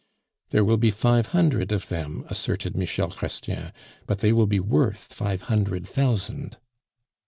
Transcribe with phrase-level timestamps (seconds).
[0.49, 3.71] "There will be five hundred of them," asserted Michel Chrestien,
[4.07, 6.57] "but they will be worth five hundred thousand."